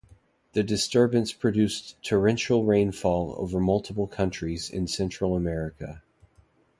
[0.53, 6.01] The disturbance produced torrential rainfall over multiple countries in Central America.